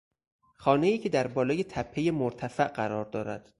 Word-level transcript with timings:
خانهای 0.55 0.97
که 0.97 1.09
در 1.09 1.27
بالای 1.27 1.63
تپهی 1.63 2.11
مرتفع 2.11 2.67
قرار 2.67 3.05
دارد 3.05 3.49